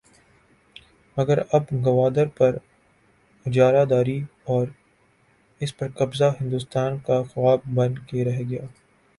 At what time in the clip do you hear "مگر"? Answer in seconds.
1.17-1.39